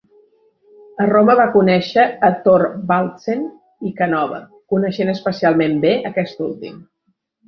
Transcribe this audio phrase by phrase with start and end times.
[1.03, 3.43] A Roma va conèixer a Thorvaldsen
[3.89, 4.39] i Canova,
[4.75, 6.81] coneixent especialment bé aquest últim.